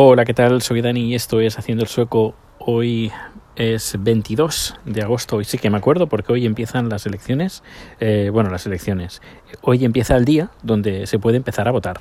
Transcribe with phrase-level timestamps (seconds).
[0.00, 0.62] Hola, ¿qué tal?
[0.62, 2.36] Soy Dani y esto es Haciendo el Sueco.
[2.60, 3.10] Hoy
[3.56, 7.64] es 22 de agosto y sí que me acuerdo porque hoy empiezan las elecciones.
[7.98, 9.20] Eh, bueno, las elecciones.
[9.60, 11.98] Hoy empieza el día donde se puede empezar a votar.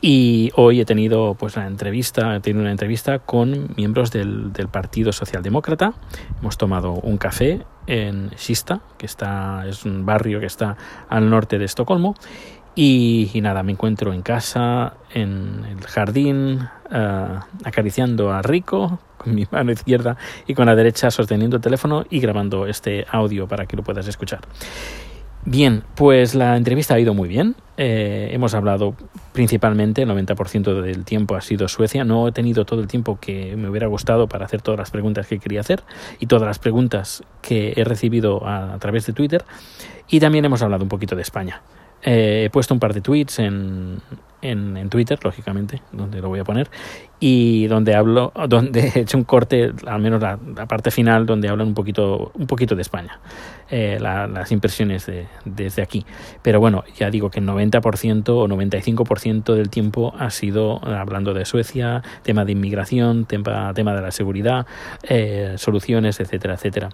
[0.00, 4.68] Y hoy he tenido pues la entrevista, he tenido una entrevista con miembros del, del
[4.68, 5.94] Partido Socialdemócrata.
[6.40, 10.76] Hemos tomado un café en Sista, que está, es un barrio que está
[11.08, 12.14] al norte de Estocolmo.
[12.78, 19.46] Y, nada, me encuentro en casa, en el jardín, uh, acariciando a Rico con mi
[19.50, 23.76] mano izquierda y con la derecha sosteniendo el teléfono y grabando este audio para que
[23.76, 24.40] lo puedas escuchar.
[25.46, 27.54] Bien, pues la entrevista ha ido muy bien.
[27.78, 28.94] Eh, hemos hablado
[29.32, 32.04] principalmente, el 90% del tiempo ha sido Suecia.
[32.04, 35.26] No he tenido todo el tiempo que me hubiera gustado para hacer todas las preguntas
[35.28, 35.82] que quería hacer
[36.18, 39.46] y todas las preguntas que he recibido a través de Twitter.
[40.10, 41.62] Y también hemos hablado un poquito de España.
[42.02, 43.98] Eh, he puesto un par de tweets en,
[44.42, 46.68] en, en, Twitter, lógicamente, donde lo voy a poner,
[47.18, 51.68] y donde hablo, donde he hecho un corte, al menos la, parte final, donde hablan
[51.68, 53.18] un poquito, un poquito de España,
[53.70, 56.04] eh, la, las impresiones de, desde aquí.
[56.42, 61.44] Pero bueno, ya digo que el 90% o 95% del tiempo ha sido hablando de
[61.44, 64.66] Suecia, tema de inmigración, tema, tema de la seguridad,
[65.02, 66.90] eh, soluciones, etcétera, etcétera.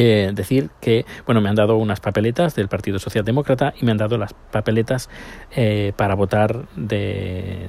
[0.00, 3.96] Eh, decir que bueno me han dado unas papeletas del Partido Socialdemócrata y me han
[3.96, 5.10] dado las papeletas
[5.50, 7.68] eh, para votar de,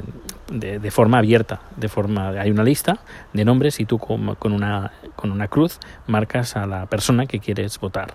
[0.52, 3.00] de, forma abierta de forma hay una lista
[3.34, 7.40] de nombres y tú con, con, una con una cruz marcas a la persona que
[7.40, 8.14] quieres votar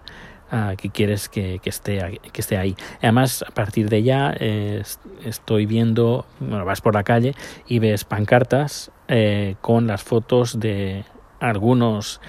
[0.79, 2.77] que quieres que, que, esté que esté ahí.
[3.03, 4.85] Además a partir de ya eh,
[5.25, 7.35] estoy viendo bueno vas por la calle
[7.67, 11.05] y ves pancartas eh, con las fotos de
[11.41, 12.21] algunos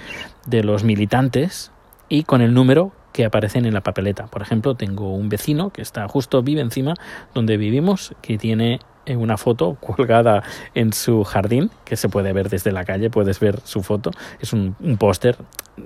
[0.48, 1.72] de los militantes
[2.10, 4.28] y con el número que aparecen en la papeleta.
[4.28, 6.96] Por ejemplo, tengo un vecino que está justo, vive encima
[7.34, 8.80] donde vivimos, que tiene
[9.14, 13.60] una foto colgada en su jardín, que se puede ver desde la calle, puedes ver
[13.64, 14.12] su foto.
[14.40, 15.38] Es un, un póster,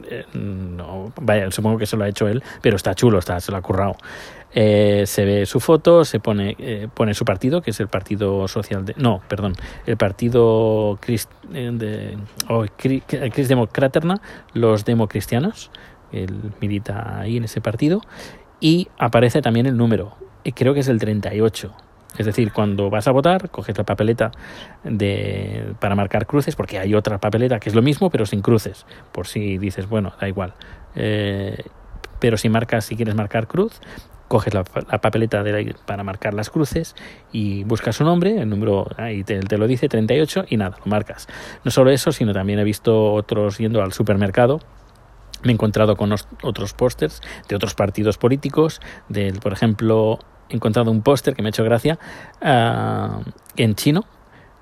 [0.09, 0.25] eh,
[1.21, 3.61] vaya, supongo que se lo ha hecho él, pero está chulo, está, se lo ha
[3.61, 3.95] currado.
[4.51, 8.47] Eh, se ve su foto, se pone, eh, pone su partido, que es el Partido
[8.47, 9.53] Social de, no, perdón,
[9.85, 12.65] el Partido Christ, de, oh,
[14.53, 15.69] los democristianos,
[16.11, 18.01] él milita ahí en ese partido,
[18.59, 20.15] y aparece también el número,
[20.53, 21.73] creo que es el 38.
[22.17, 24.31] Es decir, cuando vas a votar, coges la papeleta
[24.83, 28.85] de, para marcar cruces, porque hay otra papeleta que es lo mismo, pero sin cruces,
[29.11, 30.53] por si dices, bueno, da igual.
[30.95, 31.63] Eh,
[32.19, 33.79] pero si marcas, si quieres marcar cruz,
[34.27, 35.43] coges la, papeleta
[35.85, 36.95] para marcar las cruces
[37.31, 41.27] y buscas su nombre, el número ahí te, lo dice, 38, y nada, lo marcas.
[41.63, 44.59] No solo eso, sino también he visto otros yendo al supermercado.
[45.43, 46.13] Me he encontrado con
[46.43, 50.19] otros pósters de otros partidos políticos, del, por ejemplo,
[50.49, 51.99] he encontrado un póster que me ha hecho gracia
[52.41, 53.23] uh,
[53.55, 54.05] en chino,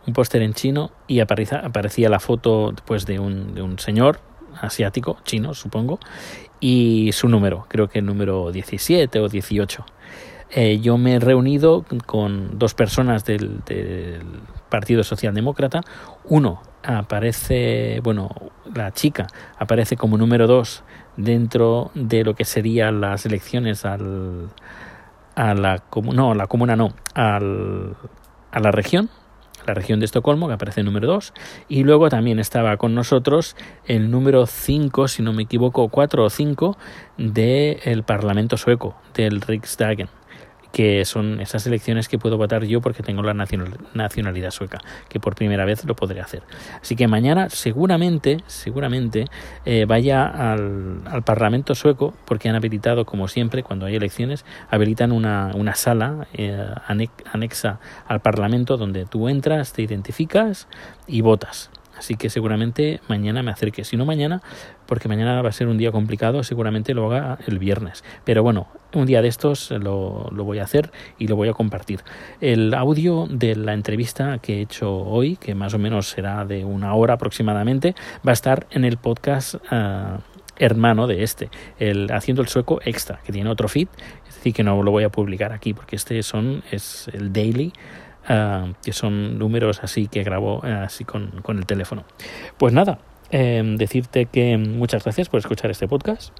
[0.05, 4.19] un póster en chino, y aparecía, aparecía la foto pues, de, un, de un señor
[4.61, 5.99] asiático, chino, supongo,
[6.59, 9.85] y su número, creo que el número 17 o 18.
[10.49, 14.21] Eh, yo me he reunido con dos personas del, del
[14.69, 15.81] Partido Socialdemócrata.
[16.23, 18.29] Uno aparece, bueno,
[18.73, 20.83] la chica aparece como número dos
[21.15, 24.49] dentro de lo que serían las elecciones al,
[25.35, 25.83] a la
[26.13, 27.95] no, la comuna no, al,
[28.51, 29.09] a la región,
[29.65, 31.33] la región de Estocolmo, que aparece número 2,
[31.67, 33.55] y luego también estaba con nosotros
[33.85, 36.77] el número 5, si no me equivoco, 4 o 5
[37.17, 40.09] del Parlamento sueco, del Riksdagen
[40.77, 44.77] que son esas elecciones que puedo votar yo porque tengo la nacionalidad sueca,
[45.09, 46.43] que por primera vez lo podré hacer.
[46.79, 49.25] Así que mañana seguramente, seguramente
[49.65, 55.11] eh, vaya al, al, Parlamento sueco porque han habilitado, como siempre, cuando hay elecciones, habilitan
[55.11, 56.55] una, una sala eh,
[57.33, 60.67] anexa al Parlamento donde tú entras, te identificas
[61.07, 61.71] y votas.
[61.97, 63.83] Así que seguramente mañana me acerque.
[63.83, 64.41] Si no mañana,
[64.85, 68.03] porque mañana va a ser un día complicado, seguramente lo haga el viernes.
[68.23, 71.53] Pero bueno, un día de estos lo, lo, voy a hacer y lo voy a
[71.53, 72.01] compartir.
[72.41, 76.65] El audio de la entrevista que he hecho hoy, que más o menos será de
[76.65, 77.95] una hora aproximadamente,
[78.25, 80.19] va a estar en el podcast uh,
[80.57, 81.49] hermano de este,
[81.79, 83.87] el Haciendo el Sueco Extra, que tiene otro feed,
[84.27, 87.73] es decir, que no lo voy a publicar aquí porque este son, es el daily.
[88.29, 92.03] Uh, que son números así que grabo uh, así con, con, el teléfono.
[92.57, 92.99] Pues nada,
[93.31, 96.33] eh, decirte que muchas gracias por escuchar este podcast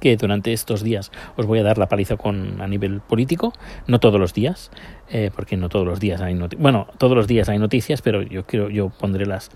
[0.00, 3.52] que durante estos días os voy a dar la paliza con a nivel político,
[3.86, 4.70] no todos los días,
[5.10, 8.22] eh, porque no todos los días hay noticias, bueno, todos los días hay noticias, pero
[8.22, 9.50] yo quiero, yo pondré las,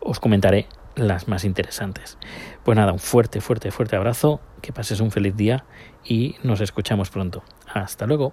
[0.00, 2.18] os comentaré las más interesantes.
[2.64, 5.64] Pues nada, un fuerte, fuerte, fuerte abrazo, que pases un feliz día
[6.04, 7.42] y nos escuchamos pronto.
[7.72, 8.32] Hasta luego.